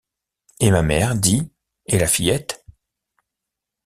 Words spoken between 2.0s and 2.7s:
fillette?